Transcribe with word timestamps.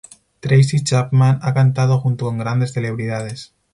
Tracy 0.39 0.83
Chapman 0.83 1.37
ha 1.43 1.53
cantado 1.53 1.99
junto 1.99 2.25
con 2.25 2.39
grandes 2.39 2.73
celebridades. 2.73 3.53